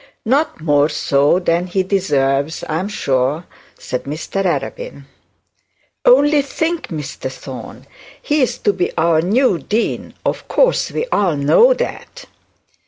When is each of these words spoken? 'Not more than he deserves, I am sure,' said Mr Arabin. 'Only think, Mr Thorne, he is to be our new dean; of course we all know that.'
'Not 0.25 0.59
more 0.61 0.89
than 1.41 1.67
he 1.67 1.83
deserves, 1.83 2.63
I 2.63 2.79
am 2.79 2.87
sure,' 2.87 3.45
said 3.77 4.05
Mr 4.05 4.43
Arabin. 4.43 5.03
'Only 6.05 6.41
think, 6.41 6.87
Mr 6.87 7.31
Thorne, 7.31 7.85
he 8.19 8.41
is 8.41 8.57
to 8.57 8.73
be 8.73 8.91
our 8.97 9.21
new 9.21 9.59
dean; 9.59 10.15
of 10.25 10.47
course 10.47 10.89
we 10.91 11.05
all 11.11 11.35
know 11.37 11.75
that.' 11.75 12.25